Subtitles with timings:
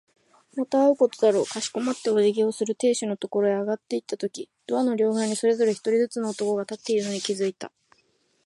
[0.55, 1.45] また会うことだろう。
[1.45, 7.71] かしこまってお辞儀をする亭主のところへ上がっていったとき、ドアの両側にそれぞれ一人ずつの男が立っているのに気づいた。